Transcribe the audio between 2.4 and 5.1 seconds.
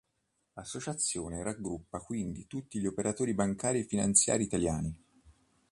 tutti gli operatori bancari e finanziari italiani.